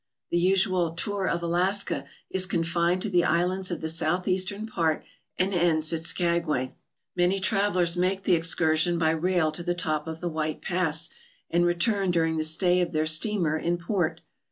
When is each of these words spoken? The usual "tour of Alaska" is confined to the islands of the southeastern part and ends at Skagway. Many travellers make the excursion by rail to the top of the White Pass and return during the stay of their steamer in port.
The 0.31 0.39
usual 0.39 0.93
"tour 0.93 1.27
of 1.29 1.43
Alaska" 1.43 2.05
is 2.31 2.47
confined 2.47 3.03
to 3.03 3.09
the 3.11 3.23
islands 3.23 3.69
of 3.69 3.81
the 3.81 3.87
southeastern 3.89 4.65
part 4.65 5.05
and 5.37 5.53
ends 5.53 5.93
at 5.93 6.03
Skagway. 6.05 6.73
Many 7.15 7.39
travellers 7.39 7.95
make 7.95 8.23
the 8.23 8.33
excursion 8.33 8.97
by 8.97 9.11
rail 9.11 9.51
to 9.51 9.61
the 9.61 9.75
top 9.75 10.07
of 10.07 10.19
the 10.19 10.27
White 10.27 10.59
Pass 10.63 11.11
and 11.51 11.67
return 11.67 12.09
during 12.09 12.37
the 12.37 12.43
stay 12.43 12.81
of 12.81 12.93
their 12.93 13.05
steamer 13.05 13.55
in 13.59 13.77
port. 13.77 14.21